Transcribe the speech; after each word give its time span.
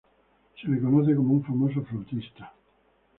Se 0.59 0.65
le 0.67 0.81
conoce 0.81 1.15
como 1.15 1.35
un 1.35 1.43
famoso 1.43 1.83
flautista. 1.83 2.51